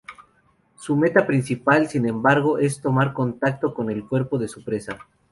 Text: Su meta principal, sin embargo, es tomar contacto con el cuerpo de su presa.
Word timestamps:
Su 0.79 0.95
meta 0.95 1.27
principal, 1.27 1.87
sin 1.87 2.07
embargo, 2.07 2.57
es 2.57 2.81
tomar 2.81 3.13
contacto 3.13 3.71
con 3.75 3.91
el 3.91 4.07
cuerpo 4.07 4.39
de 4.39 4.47
su 4.47 4.63
presa. 4.63 4.97